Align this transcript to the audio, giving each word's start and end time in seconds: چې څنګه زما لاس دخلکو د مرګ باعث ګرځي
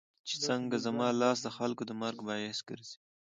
چې 0.27 0.35
څنګه 0.47 0.75
زما 0.85 1.07
لاس 1.21 1.37
دخلکو 1.47 1.83
د 1.87 1.91
مرګ 2.01 2.17
باعث 2.27 2.59
ګرځي 2.69 2.97